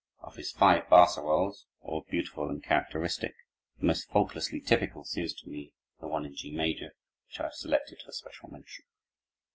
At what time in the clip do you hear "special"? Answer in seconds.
8.11-8.49